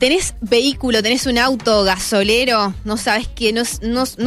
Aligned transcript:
Tenés 0.00 0.36
vehículo, 0.40 1.02
tenés 1.02 1.26
un 1.26 1.38
auto 1.38 1.82
gasolero, 1.82 2.72
no 2.84 2.96
sabes 2.96 3.26
qué, 3.26 3.52
no, 3.52 3.64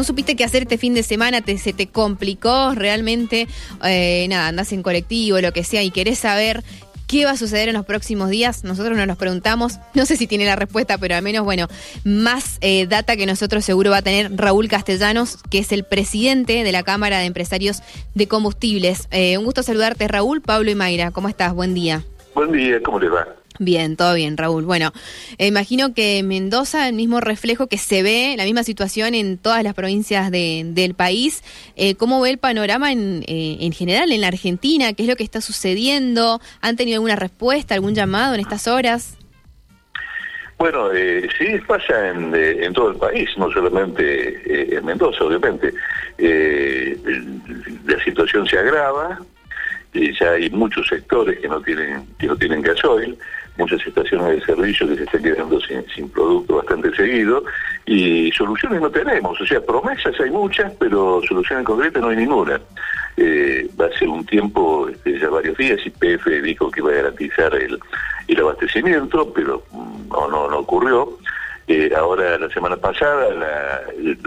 supiste 0.03 0.35
qué 0.35 0.43
hacer 0.43 0.63
este 0.63 0.77
fin 0.77 0.93
de 0.93 1.01
semana, 1.01 1.39
te, 1.39 1.57
se 1.57 1.71
te 1.71 1.87
complicó 1.87 2.75
realmente, 2.75 3.47
eh, 3.81 4.25
nada, 4.27 4.49
andás 4.49 4.73
en 4.73 4.83
colectivo, 4.83 5.39
lo 5.39 5.53
que 5.53 5.63
sea, 5.63 5.81
y 5.81 5.89
querés 5.89 6.19
saber 6.19 6.61
qué 7.07 7.23
va 7.23 7.31
a 7.31 7.37
suceder 7.37 7.69
en 7.69 7.75
los 7.75 7.85
próximos 7.85 8.29
días. 8.29 8.65
Nosotros 8.65 8.97
no 8.97 9.05
nos 9.05 9.15
preguntamos, 9.15 9.79
no 9.93 10.05
sé 10.05 10.17
si 10.17 10.27
tiene 10.27 10.43
la 10.43 10.57
respuesta, 10.57 10.97
pero 10.97 11.15
al 11.15 11.21
menos, 11.21 11.45
bueno, 11.45 11.69
más 12.03 12.57
eh, 12.59 12.85
data 12.85 13.15
que 13.15 13.25
nosotros 13.25 13.63
seguro 13.63 13.91
va 13.91 13.97
a 13.99 14.01
tener 14.01 14.29
Raúl 14.35 14.67
Castellanos, 14.67 15.37
que 15.49 15.59
es 15.59 15.71
el 15.71 15.85
presidente 15.85 16.65
de 16.65 16.71
la 16.73 16.83
Cámara 16.83 17.19
de 17.19 17.27
Empresarios 17.27 17.81
de 18.13 18.27
Combustibles. 18.27 19.07
Eh, 19.11 19.37
un 19.37 19.45
gusto 19.45 19.63
saludarte, 19.63 20.09
Raúl, 20.09 20.41
Pablo 20.41 20.69
y 20.69 20.75
Mayra. 20.75 21.11
¿Cómo 21.11 21.29
estás? 21.29 21.53
Buen 21.53 21.73
día. 21.73 22.03
Buen 22.33 22.51
día, 22.51 22.81
¿cómo 22.81 22.99
le 22.99 23.09
va? 23.09 23.27
Bien, 23.59 23.95
todo 23.97 24.15
bien, 24.15 24.37
Raúl. 24.37 24.63
Bueno, 24.63 24.91
eh, 25.37 25.47
imagino 25.47 25.93
que 25.93 26.23
Mendoza, 26.23 26.87
el 26.87 26.95
mismo 26.95 27.19
reflejo 27.19 27.67
que 27.67 27.77
se 27.77 28.01
ve, 28.01 28.33
la 28.37 28.45
misma 28.45 28.63
situación 28.63 29.13
en 29.13 29.37
todas 29.37 29.63
las 29.63 29.73
provincias 29.73 30.31
del 30.31 30.95
país. 30.95 31.43
Eh, 31.75 31.95
¿Cómo 31.95 32.21
ve 32.21 32.31
el 32.31 32.37
panorama 32.37 32.91
en, 32.91 33.23
eh, 33.27 33.57
en 33.59 33.71
general 33.73 34.11
en 34.11 34.21
la 34.21 34.27
Argentina? 34.27 34.93
¿Qué 34.93 35.03
es 35.03 35.09
lo 35.09 35.15
que 35.15 35.23
está 35.23 35.41
sucediendo? 35.41 36.39
¿Han 36.61 36.75
tenido 36.75 36.95
alguna 36.95 37.15
respuesta, 37.15 37.75
algún 37.75 37.93
llamado 37.93 38.33
en 38.33 38.39
estas 38.39 38.67
horas? 38.67 39.17
Bueno, 40.57 40.89
sí, 41.37 41.59
pasa 41.67 42.09
en, 42.09 42.33
en, 42.35 42.71
todo 42.73 42.91
el 42.91 42.97
país, 42.97 43.29
no 43.35 43.51
solamente 43.51 44.75
en 44.77 44.85
Mendoza, 44.85 45.23
obviamente. 45.23 45.73
la 47.87 48.03
situación 48.03 48.47
se 48.47 48.59
agrava, 48.59 49.19
ya 49.93 50.31
hay 50.31 50.49
muchos 50.49 50.87
sectores 50.87 51.39
que 51.39 51.47
no 51.47 51.61
tienen 51.61 52.07
que 52.17 52.27
no 52.27 52.35
tienen 52.35 52.61
gasoil, 52.61 53.17
muchas 53.57 53.85
estaciones 53.85 54.39
de 54.39 54.45
servicio 54.45 54.87
que 54.87 54.95
se 54.95 55.03
están 55.03 55.23
quedando 55.23 55.59
sin, 55.61 56.09
producto 56.09 56.57
bastante 56.57 56.95
seguido 56.95 57.43
y 57.85 58.31
soluciones 58.31 58.81
no 58.81 58.89
tenemos, 58.89 59.39
o 59.39 59.45
sea, 59.45 59.59
promesas 59.61 60.19
hay 60.19 60.29
muchas, 60.29 60.71
pero 60.79 61.21
soluciones 61.27 61.65
concretas 61.65 62.01
no 62.01 62.09
hay 62.09 62.17
ninguna. 62.17 62.59
Eh, 63.17 63.69
ser 63.99 64.07
un 64.07 64.25
tiempo, 64.25 64.87
este, 64.87 65.19
ya 65.19 65.29
varios 65.29 65.57
días, 65.57 65.79
y 65.85 65.89
PF 65.89 66.41
dijo 66.41 66.71
que 66.71 66.79
iba 66.79 66.91
a 66.91 66.95
garantizar 66.95 67.53
el, 67.55 67.77
el 68.27 68.39
abastecimiento, 68.39 69.31
pero 69.33 69.63
mm, 69.71 70.07
no, 70.09 70.27
no, 70.29 70.49
no 70.49 70.59
ocurrió. 70.59 71.17
Eh, 71.67 71.91
ahora, 71.95 72.37
la 72.37 72.49
semana 72.49 72.77
pasada, 72.77 73.27
el, 73.97 74.17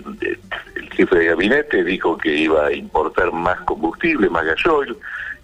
jefe 0.92 1.16
de 1.16 1.26
gabinete 1.26 1.82
dijo 1.82 2.16
que 2.16 2.34
iba 2.34 2.66
a 2.66 2.72
importar 2.72 3.32
más 3.32 3.60
combustible, 3.62 4.30
más 4.30 4.44
gasoil, 4.44 4.96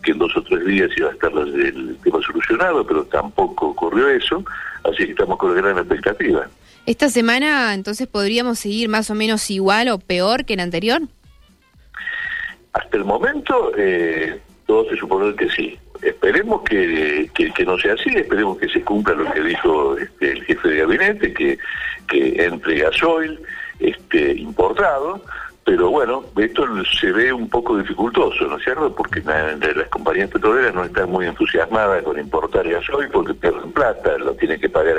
que 0.03 0.13
en 0.13 0.19
dos 0.19 0.37
o 0.37 0.43
tres 0.43 0.65
días 0.65 0.91
iba 0.97 1.09
a 1.09 1.13
estar 1.13 1.33
el 1.33 1.97
tema 2.03 2.21
solucionado, 2.23 2.87
pero 2.87 3.05
tampoco 3.05 3.69
ocurrió 3.69 4.09
eso, 4.09 4.45
así 4.85 5.05
que 5.05 5.11
estamos 5.13 5.39
con 5.39 5.55
gran 5.55 5.79
expectativa. 5.79 6.47
¿Esta 6.87 7.09
semana 7.09 7.75
entonces 7.75 8.09
podríamos 8.09 8.59
seguir 8.59 8.89
más 8.89 9.11
o 9.11 9.15
menos 9.15 9.51
igual 9.51 9.89
o 9.89 9.99
peor 9.99 10.45
que 10.45 10.57
la 10.57 10.63
anterior? 10.63 11.03
Hasta 12.73 12.97
el 12.97 13.05
momento, 13.05 13.73
eh, 13.77 14.41
todo 14.67 14.89
se 14.89 14.97
supone 14.97 15.35
que 15.35 15.49
sí. 15.51 15.79
Esperemos 16.03 16.63
que, 16.63 17.31
que, 17.35 17.65
no 17.67 17.77
sea 17.77 17.93
así, 17.93 18.09
esperemos 18.11 18.57
que 18.59 18.69
se 18.69 18.81
cumpla 18.83 19.15
lo 19.15 19.31
que 19.31 19.41
dijo 19.43 19.99
este, 19.99 20.33
el 20.33 20.45
jefe 20.45 20.69
de 20.69 20.77
gabinete, 20.79 21.35
que, 21.35 21.59
que 22.09 22.45
entre 22.45 22.79
gasoil 22.79 23.39
este, 23.81 24.33
importado, 24.33 25.23
pero 25.71 25.89
bueno, 25.89 26.25
esto 26.37 26.67
se 26.99 27.13
ve 27.13 27.33
un 27.33 27.49
poco 27.49 27.79
dificultoso, 27.79 28.45
¿no 28.49 28.57
es 28.57 28.65
cierto? 28.65 28.93
Porque 28.93 29.23
las 29.23 29.89
compañías 29.89 30.29
petroleras 30.29 30.75
no 30.75 30.83
están 30.83 31.09
muy 31.09 31.27
entusiasmadas 31.27 32.03
con 32.03 32.19
importar 32.19 32.69
gasoil 32.69 33.09
porque 33.11 33.35
pierden 33.35 33.71
plata, 33.71 34.19
lo 34.19 34.35
tienen 34.35 34.61
que 34.61 34.69
pagar 34.69 34.97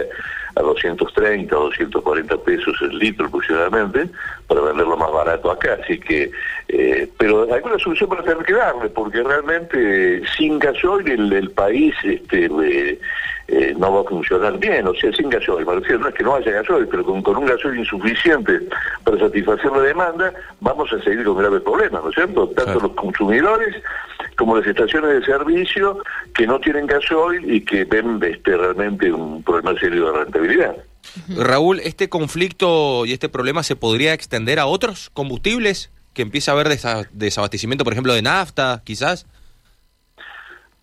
a 0.55 0.61
230 0.61 1.57
o 1.57 1.63
240 1.65 2.37
pesos 2.37 2.75
el 2.81 2.97
litro 2.97 3.27
aproximadamente 3.27 4.09
para 4.47 4.61
venderlo 4.61 4.97
más 4.97 5.11
barato 5.11 5.51
acá, 5.51 5.77
así 5.81 5.99
que, 5.99 6.31
eh, 6.67 7.09
pero 7.17 7.51
alguna 7.53 7.79
solución 7.79 8.09
para 8.09 8.23
tener 8.23 8.43
que 8.43 8.53
darle, 8.53 8.89
porque 8.89 9.23
realmente 9.23 10.21
sin 10.37 10.59
gasoil 10.59 11.09
el, 11.09 11.31
el 11.31 11.51
país 11.51 11.93
este, 12.03 12.45
eh, 12.45 12.99
eh, 13.47 13.73
no 13.77 13.93
va 13.93 14.01
a 14.01 14.03
funcionar 14.05 14.57
bien, 14.59 14.87
o 14.87 14.93
sea, 14.93 15.11
sin 15.13 15.29
gasoil, 15.29 15.65
me 15.65 15.75
refiero, 15.75 15.99
no 15.99 16.07
es 16.07 16.15
que 16.15 16.23
no 16.23 16.35
haya 16.35 16.51
gasoil, 16.51 16.87
pero 16.87 17.03
con, 17.03 17.21
con 17.21 17.37
un 17.37 17.45
gasoil 17.45 17.79
insuficiente 17.79 18.61
para 19.03 19.19
satisfacer 19.19 19.71
la 19.71 19.81
demanda, 19.81 20.33
vamos 20.59 20.91
a 20.93 21.01
seguir 21.01 21.25
con 21.25 21.37
graves 21.37 21.61
problemas, 21.61 22.03
¿no 22.03 22.09
es 22.09 22.15
cierto? 22.15 22.47
Tanto 22.49 22.79
los 22.79 22.91
consumidores 22.93 23.75
como 24.37 24.57
las 24.57 24.65
estaciones 24.65 25.19
de 25.19 25.25
servicio 25.25 25.97
que 26.33 26.47
no 26.47 26.59
tienen 26.59 26.87
gasoil 26.87 27.53
y 27.53 27.61
que 27.61 27.85
ven 27.85 28.19
este, 28.23 28.57
realmente 28.57 29.11
un 29.11 29.43
problema 29.43 29.79
serio 29.79 30.11
de 30.11 30.19
rentabilidad. 30.19 30.75
Raúl, 31.35 31.79
¿este 31.79 32.09
conflicto 32.09 33.05
y 33.05 33.13
este 33.13 33.29
problema 33.29 33.63
se 33.63 33.75
podría 33.75 34.13
extender 34.13 34.59
a 34.59 34.65
otros 34.65 35.09
combustibles? 35.11 35.91
¿Que 36.13 36.21
empiece 36.21 36.51
a 36.51 36.53
haber 36.53 36.67
desabastecimiento, 37.13 37.83
por 37.83 37.93
ejemplo, 37.93 38.13
de 38.13 38.21
nafta, 38.21 38.81
quizás? 38.83 39.25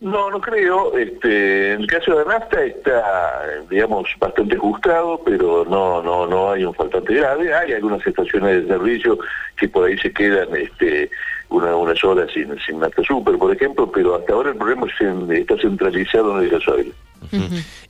No, 0.01 0.31
no 0.31 0.41
creo. 0.41 0.97
Este, 0.97 1.73
en 1.73 1.81
el 1.81 1.87
caso 1.89 2.17
de 2.17 2.25
nafta 2.25 2.63
está, 2.65 3.65
digamos, 3.69 4.09
bastante 4.21 4.57
ajustado, 4.57 5.21
pero 5.25 5.65
no, 5.69 6.03
no, 6.03 6.27
no 6.27 6.53
hay 6.53 6.65
un 6.65 6.75
faltante 6.75 7.15
grave. 7.15 7.53
Hay 7.53 7.73
algunas 7.73 8.07
estaciones 8.07 8.63
de 8.63 8.69
servicio 8.69 9.19
que 9.57 9.69
por 9.69 9.89
ahí 9.89 9.99
se 9.99 10.13
quedan, 10.13 10.55
este, 10.55 11.11
una, 11.49 11.75
unas 11.75 12.03
horas 12.05 12.31
sin, 12.33 12.57
sin 12.61 12.79
nafta 12.79 13.03
super, 13.03 13.37
por 13.37 13.53
ejemplo, 13.53 13.91
pero 13.91 14.15
hasta 14.15 14.33
ahora 14.33 14.51
el 14.51 14.57
problema 14.57 14.87
está 15.31 15.57
centralizado 15.59 16.39
en 16.39 16.45
el 16.45 16.51
gasoil. 16.51 16.95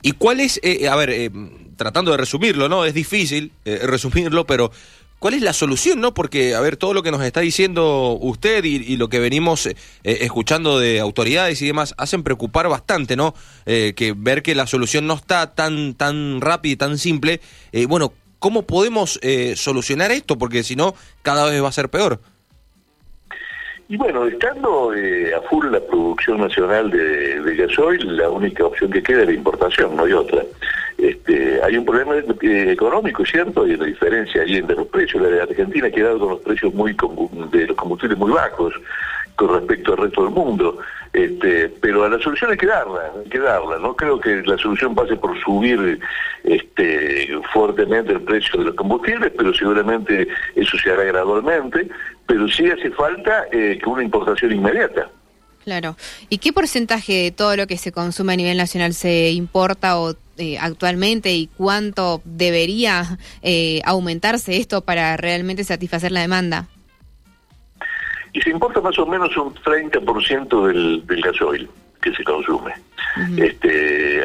¿Y 0.01 0.13
cuál 0.13 0.39
es, 0.39 0.59
eh, 0.63 0.87
a 0.89 0.95
ver, 0.95 1.11
eh, 1.11 1.29
tratando 1.75 2.09
de 2.11 2.17
resumirlo, 2.17 2.67
¿no? 2.67 2.85
Es 2.85 2.95
difícil 2.95 3.51
eh, 3.65 3.81
resumirlo, 3.83 4.45
pero 4.45 4.71
¿Cuál 5.19 5.33
es 5.33 5.41
la 5.41 5.51
solución, 5.51 5.99
no? 5.99 6.13
Porque, 6.13 6.55
a 6.55 6.61
ver, 6.61 6.77
todo 6.77 6.93
lo 6.93 7.03
que 7.03 7.11
nos 7.11 7.21
está 7.21 7.41
diciendo 7.41 8.17
usted 8.21 8.63
y, 8.63 8.95
lo 8.95 9.09
que 9.09 9.19
venimos 9.19 9.67
eh, 9.67 9.75
escuchando 10.03 10.79
de 10.79 11.01
autoridades 11.01 11.61
y 11.61 11.67
demás 11.67 11.93
hacen 11.97 12.23
preocupar 12.23 12.69
bastante, 12.69 13.17
¿no? 13.17 13.33
Eh, 13.65 13.93
que 13.97 14.13
ver 14.15 14.41
que 14.41 14.55
la 14.55 14.65
solución 14.65 15.07
no 15.07 15.15
está 15.15 15.53
tan, 15.53 15.93
tan 15.95 16.39
rápida 16.39 16.71
y 16.71 16.75
tan 16.77 16.97
simple. 16.97 17.41
Eh, 17.73 17.85
bueno, 17.85 18.13
¿cómo 18.39 18.61
podemos 18.61 19.19
solucionar 19.55 20.11
esto? 20.11 20.37
Porque 20.37 20.63
si 20.63 20.77
no, 20.77 20.95
cada 21.21 21.49
vez 21.49 21.61
va 21.61 21.67
a 21.67 21.73
ser 21.73 21.89
peor. 21.89 22.21
Y 23.89 23.97
bueno, 23.97 24.25
estando 24.25 24.91
a 24.91 25.49
full 25.49 25.69
la 25.69 25.81
producción 25.81 26.39
nacional 26.39 26.91
de, 26.91 27.41
de 27.41 27.55
gasoil, 27.55 28.15
la 28.15 28.29
única 28.29 28.65
opción 28.65 28.89
que 28.91 29.03
queda 29.03 29.21
es 29.21 29.27
la 29.27 29.33
importación, 29.33 29.97
no 29.97 30.05
hay 30.05 30.13
otra. 30.13 30.43
Este, 31.01 31.61
hay 31.63 31.77
un 31.77 31.85
problema 31.85 32.15
económico, 32.17 33.25
¿cierto? 33.25 33.63
Hay 33.63 33.75
una 33.75 33.85
diferencia 33.85 34.41
ahí 34.41 34.57
entre 34.57 34.75
los 34.75 34.87
precios. 34.87 35.23
La 35.23 35.29
de 35.29 35.41
Argentina 35.41 35.87
ha 35.87 35.91
quedado 35.91 36.19
con 36.19 36.29
los 36.31 36.39
precios 36.41 36.73
muy 36.73 36.95
de 37.51 37.67
los 37.67 37.77
combustibles 37.77 38.17
muy 38.17 38.31
bajos 38.31 38.73
con 39.35 39.53
respecto 39.53 39.93
al 39.93 39.99
resto 39.99 40.23
del 40.25 40.33
mundo. 40.33 40.77
Este, 41.13 41.69
pero 41.81 42.03
a 42.03 42.09
la 42.09 42.19
solución 42.19 42.51
hay 42.51 42.57
que 42.57 42.67
darla, 42.67 43.11
hay 43.17 43.29
que 43.29 43.39
darla. 43.39 43.79
No 43.79 43.95
creo 43.95 44.19
que 44.19 44.43
la 44.43 44.57
solución 44.57 44.93
pase 44.93 45.15
por 45.15 45.39
subir 45.41 45.99
este, 46.43 47.29
fuertemente 47.53 48.11
el 48.11 48.21
precio 48.21 48.59
de 48.59 48.65
los 48.65 48.75
combustibles, 48.75 49.31
pero 49.37 49.53
seguramente 49.53 50.27
eso 50.55 50.77
se 50.77 50.91
hará 50.91 51.03
gradualmente. 51.05 51.87
Pero 52.27 52.47
sí 52.49 52.69
hace 52.69 52.91
falta 52.91 53.45
eh, 53.53 53.79
que 53.81 53.89
una 53.89 54.03
importación 54.03 54.51
inmediata. 54.51 55.09
Claro. 55.63 55.95
¿Y 56.29 56.39
qué 56.39 56.51
porcentaje 56.51 57.13
de 57.13 57.31
todo 57.31 57.55
lo 57.55 57.67
que 57.67 57.77
se 57.77 57.91
consume 57.91 58.33
a 58.33 58.35
nivel 58.35 58.57
nacional 58.57 58.93
se 58.93 59.29
importa 59.31 59.99
o 59.99 60.15
eh, 60.39 60.57
actualmente 60.59 61.31
y 61.33 61.47
cuánto 61.47 62.21
debería 62.25 63.17
eh, 63.41 63.81
aumentarse 63.85 64.57
esto 64.57 64.81
para 64.81 65.17
realmente 65.17 65.63
satisfacer 65.63 66.11
la 66.11 66.21
demanda? 66.21 66.67
Y 68.33 68.41
se 68.41 68.49
importa 68.49 68.81
más 68.81 68.97
o 68.99 69.05
menos 69.05 69.35
un 69.37 69.53
30% 69.53 70.67
del, 70.67 71.05
del 71.05 71.21
gasoil 71.21 71.69
que 72.01 72.13
se 72.13 72.23
consume. 72.23 72.73
este, 73.37 74.21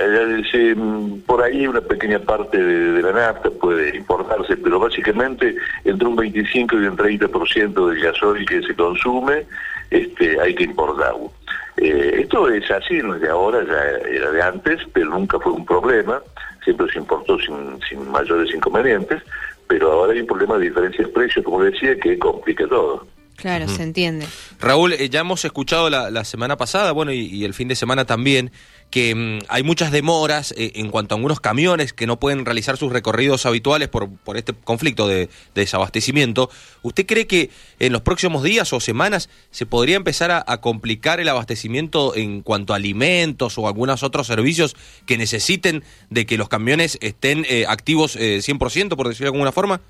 por 1.26 1.42
ahí 1.42 1.66
una 1.66 1.80
pequeña 1.80 2.18
parte 2.18 2.58
de, 2.58 3.02
la 3.02 3.12
nafta 3.12 3.50
puede 3.50 3.96
importarse, 3.96 4.56
pero 4.56 4.78
básicamente 4.78 5.56
entre 5.84 6.06
un 6.06 6.16
25 6.16 6.76
y 6.76 6.86
un 6.86 6.96
30% 6.96 7.88
del 7.88 8.00
gasoil 8.00 8.46
que 8.46 8.62
se 8.62 8.74
consume 8.74 9.46
este, 9.90 10.40
hay 10.40 10.54
que 10.54 10.64
importarlo. 10.64 11.32
Eh, 11.76 12.20
esto 12.22 12.48
es 12.48 12.70
así, 12.70 12.98
no 12.98 13.16
ahora, 13.30 13.64
ya 13.64 14.08
era 14.08 14.30
de 14.30 14.42
antes, 14.42 14.80
pero 14.92 15.10
nunca 15.10 15.38
fue 15.40 15.52
un 15.52 15.66
problema, 15.66 16.20
siempre 16.62 16.90
se 16.92 16.98
importó 16.98 17.38
sin, 17.38 17.80
sin 17.88 18.08
mayores 18.10 18.54
inconvenientes, 18.54 19.22
pero 19.66 19.90
ahora 19.90 20.12
hay 20.12 20.20
un 20.20 20.26
problema 20.26 20.56
de 20.58 20.68
diferencia 20.68 21.04
de 21.04 21.12
precios, 21.12 21.44
como 21.44 21.62
decía, 21.62 21.98
que 21.98 22.18
complica 22.18 22.66
todo. 22.68 23.06
Claro, 23.44 23.68
se 23.68 23.82
entiende. 23.82 24.26
Raúl, 24.58 24.94
eh, 24.94 25.10
ya 25.10 25.20
hemos 25.20 25.44
escuchado 25.44 25.90
la, 25.90 26.24
semana 26.24 26.56
pasada, 26.56 26.92
bueno, 26.92 27.12
y, 27.12 27.44
el 27.44 27.52
fin 27.52 27.68
de 27.68 27.76
semana 27.76 28.06
también, 28.06 28.50
que 28.88 29.14
mm, 29.14 29.44
hay 29.48 29.62
muchas 29.62 29.92
demoras 29.92 30.54
eh, 30.56 30.72
en 30.76 30.88
cuanto 30.88 31.14
a 31.14 31.18
algunos 31.18 31.40
camiones 31.40 31.92
que 31.92 32.06
no 32.06 32.18
pueden 32.18 32.46
realizar 32.46 32.78
sus 32.78 32.90
recorridos 32.90 33.44
habituales 33.44 33.88
por, 33.88 34.08
por 34.08 34.38
este 34.38 34.54
conflicto 34.54 35.06
de, 35.06 35.28
desabastecimiento. 35.54 36.48
¿Usted 36.80 37.04
cree 37.04 37.26
que 37.26 37.50
en 37.80 37.92
los 37.92 38.00
próximos 38.00 38.42
días 38.42 38.72
o 38.72 38.80
semanas 38.80 39.28
se 39.50 39.66
podría 39.66 39.96
empezar 39.96 40.30
a, 40.30 40.60
complicar 40.62 41.20
el 41.20 41.28
abastecimiento 41.28 42.16
en 42.16 42.40
cuanto 42.40 42.72
a 42.72 42.76
alimentos 42.76 43.58
o 43.58 43.68
algunos 43.68 44.02
otros 44.02 44.26
servicios 44.26 44.74
que 45.04 45.18
necesiten 45.18 45.84
de 46.08 46.24
que 46.24 46.38
los 46.38 46.48
camiones 46.48 46.96
estén 47.02 47.44
eh, 47.50 47.66
activos 47.68 48.16
100%, 48.16 48.96
por 48.96 49.06
decirlo 49.06 49.32
de 49.32 49.36
alguna 49.36 49.52
forma? 49.52 49.82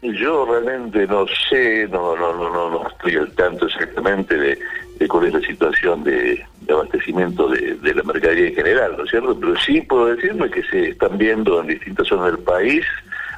Yo 0.00 0.46
realmente 0.46 1.06
no 1.08 1.26
sé, 1.50 1.88
no 1.88 2.16
no 2.16 2.32
no 2.32 2.50
no, 2.50 2.70
no 2.70 2.88
estoy 2.88 3.16
al 3.16 3.32
tanto 3.32 3.66
exactamente 3.66 4.36
de, 4.36 5.08
cuál 5.08 5.26
es 5.26 5.34
la 5.34 5.40
situación 5.40 6.04
de, 6.04 6.44
abastecimiento 6.68 7.48
de, 7.48 7.94
la 7.94 8.02
mercadería 8.04 8.48
en 8.48 8.54
general, 8.54 8.94
¿no 8.96 9.04
es 9.04 9.10
cierto? 9.10 9.38
Pero 9.38 9.56
sí 9.58 9.80
puedo 9.80 10.14
decirme 10.14 10.50
que 10.50 10.62
se 10.64 10.90
están 10.90 11.18
viendo 11.18 11.60
en 11.60 11.68
distintas 11.68 12.06
zonas 12.06 12.26
del 12.26 12.38
país, 12.38 12.84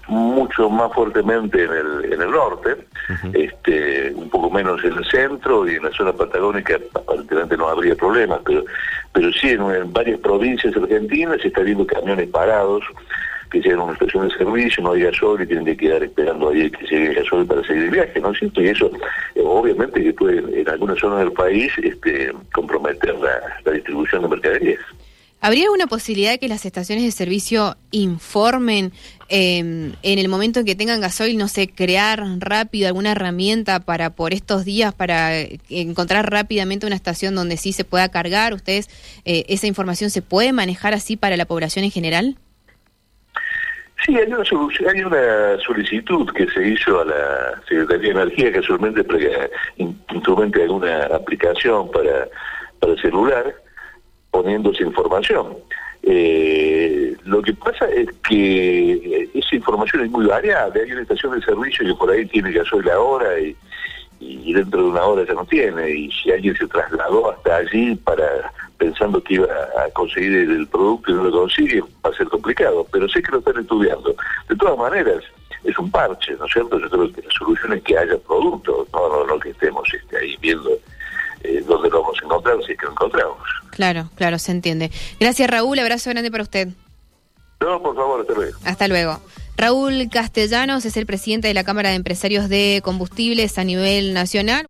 mucho 0.09 0.69
más 0.69 0.93
fuertemente 0.93 1.65
en 1.65 1.71
el, 1.71 2.13
en 2.13 2.21
el 2.21 2.31
norte, 2.31 2.77
este, 3.33 4.13
un 4.15 4.29
poco 4.29 4.51
menos 4.51 4.85
en 4.85 4.99
el 4.99 5.05
centro 5.07 5.67
y 5.67 5.77
en 5.77 5.85
la 5.85 5.93
zona 5.93 6.13
patagónica 6.13 6.79
aparentemente 6.95 7.57
no 7.57 7.69
habría 7.69 7.95
problemas, 7.95 8.41
pero, 8.45 8.65
pero 9.13 9.33
sí 9.33 9.51
en, 9.51 9.63
en 9.71 9.93
varias 9.93 10.21
provincias 10.21 10.77
argentinas 10.77 11.41
se 11.41 11.49
está 11.49 11.63
viendo 11.63 11.87
camiones 11.87 12.29
parados 12.29 12.85
que 13.51 13.61
llegan 13.61 13.81
a 13.81 13.85
una 13.85 13.93
estación 13.95 14.29
de 14.29 14.35
servicio, 14.37 14.83
no 14.83 14.93
hay 14.93 15.03
gasoil 15.03 15.43
y 15.43 15.47
tienen 15.47 15.65
que 15.65 15.77
quedar 15.77 16.03
esperando 16.03 16.51
ahí 16.51 16.71
que 16.71 16.87
llegue 16.87 17.09
el 17.09 17.15
gasoil 17.15 17.47
para 17.47 17.63
seguir 17.65 17.85
el 17.85 17.91
viaje, 17.91 18.21
¿no 18.21 18.31
es 18.31 18.39
cierto? 18.39 18.63
Y 18.63 18.69
eso 18.69 18.91
eh, 19.35 19.43
obviamente 19.45 20.03
que 20.03 20.13
puede 20.13 20.61
en 20.61 20.69
algunas 20.69 20.99
zonas 20.99 21.21
del 21.21 21.33
país 21.33 21.73
este, 21.83 22.33
comprometer 22.53 23.15
la, 23.19 23.73
distribución 23.73 24.23
de 24.23 24.29
mercaderías. 24.29 24.81
¿Habría 25.43 25.65
alguna 25.65 25.87
posibilidad 25.87 26.33
de 26.33 26.39
que 26.39 26.49
las 26.49 26.67
estaciones 26.67 27.03
de 27.03 27.13
servicio 27.13 27.77
informen 27.93 28.93
em, 29.31 29.95
en 30.03 30.19
el 30.19 30.29
momento 30.29 30.61
en 30.61 30.67
que 30.67 30.75
tengan 30.75 31.01
gasoil, 31.01 31.39
no 31.39 31.49
sé, 31.49 31.67
crear 31.67 32.23
rápido 32.41 32.89
alguna 32.89 33.13
herramienta 33.13 33.81
para 33.81 34.11
por 34.11 34.35
estos 34.35 34.67
días, 34.67 34.93
para 34.93 35.41
encontrar 35.71 36.31
rápidamente 36.31 36.85
una 36.85 36.95
estación 36.95 37.35
donde 37.35 37.57
sí 37.57 37.73
se 37.73 37.85
pueda 37.85 38.11
cargar? 38.11 38.53
¿Ustedes, 38.53 38.91
eh, 39.25 39.47
esa 39.49 39.67
información 39.67 40.11
se 40.11 40.21
puede 40.21 40.53
manejar 40.53 40.93
así 40.93 41.17
para 41.17 41.39
la 41.39 41.47
población 41.47 41.87
en 41.87 41.91
general? 41.91 42.37
Sí, 44.05 44.17
hay 44.17 45.03
una, 45.03 45.59
solicitud 45.59 46.31
que 46.33 46.47
se 46.49 46.69
hizo 46.69 47.01
a 47.01 47.05
la 47.05 47.63
Secretaría 47.69 48.15
de 48.15 48.23
Energía 48.23 48.53
que 48.53 48.61
instrumente 50.11 50.63
alguna 50.63 51.05
aplicación 51.07 51.91
para, 51.91 52.27
para 52.79 52.97
celular 52.97 53.55
poniéndose 54.31 54.85
información. 54.85 55.57
Eh, 56.03 57.15
lo 57.25 57.43
que 57.43 57.53
pasa 57.53 57.87
es 57.91 58.09
que 58.27 59.29
esa 59.35 59.57
información 59.57 60.05
es 60.05 60.11
muy 60.11 60.27
variable. 60.27 60.83
Hay 60.83 60.93
una 60.93 61.03
estación 61.03 61.39
de 61.39 61.45
servicio 61.45 61.85
que 61.85 61.95
por 61.95 62.11
ahí 62.11 62.25
tiene 62.27 62.53
gasoil 62.53 62.89
ahora 62.91 63.39
y, 63.39 63.55
y 64.21 64.53
dentro 64.55 64.83
de 64.83 64.89
una 64.89 65.03
hora 65.03 65.27
ya 65.27 65.35
no 65.35 65.45
tiene. 65.45 65.91
Y 65.91 66.11
si 66.11 66.31
alguien 66.31 66.57
se 66.57 66.67
trasladó 66.69 67.33
hasta 67.33 67.57
allí 67.57 67.97
para 67.97 68.51
pensando 68.81 69.23
que 69.23 69.35
iba 69.35 69.47
a 69.47 69.91
conseguir 69.91 70.33
el 70.33 70.67
producto 70.67 71.11
y 71.11 71.15
no 71.15 71.25
lo 71.25 71.31
consigue, 71.31 71.83
va 71.83 72.11
a 72.11 72.17
ser 72.17 72.27
complicado, 72.29 72.87
pero 72.91 73.07
sé 73.11 73.23
que 73.23 73.33
lo 73.33 73.39
están 73.39 73.59
estudiando. 73.59 74.17
De 74.49 74.57
todas 74.57 74.79
maneras, 74.79 75.23
es 75.65 75.79
un 75.79 75.91
parche, 75.91 76.33
¿no 76.39 76.47
es 76.47 76.53
cierto? 76.53 76.79
Yo 76.79 76.89
creo 76.89 77.13
que 77.13 77.21
la 77.21 77.31
solución 77.31 77.75
es 77.75 77.83
que 77.83 77.99
haya 77.99 78.17
producto, 78.27 78.87
no, 78.91 79.27
no, 79.27 79.39
que 79.39 79.51
estemos 79.51 79.87
este, 79.93 80.17
ahí 80.17 80.35
viendo 80.41 80.71
eh, 81.43 81.63
dónde 81.67 81.91
lo 81.91 82.01
vamos 82.01 82.19
a 82.23 82.25
encontrar, 82.25 82.57
si 82.65 82.73
es 82.73 82.79
que 82.79 82.87
lo 82.87 82.93
encontramos. 82.93 83.39
Claro, 83.73 84.09
claro, 84.15 84.39
se 84.39 84.53
entiende. 84.53 84.91
Gracias, 85.21 85.51
Raúl, 85.51 85.79
abrazo 85.79 86.09
grande 86.09 86.31
para 86.31 86.43
usted. 86.43 86.69
No, 87.61 87.83
por 87.83 87.95
favor, 87.95 88.23
hasta 88.23 88.33
luego. 88.33 88.59
Hasta 88.65 88.89
luego. 88.89 89.21
Raúl 89.59 90.09
Castellanos 90.11 90.87
es 90.87 90.97
el 90.97 91.05
presidente 91.05 91.49
de 91.49 91.53
la 91.53 91.65
Cámara 91.65 91.91
de 91.91 91.97
Empresarios 91.97 92.49
de 92.49 92.81
Combustibles 92.83 93.59
a 93.59 93.65
nivel 93.65 94.15
nacional. 94.15 94.70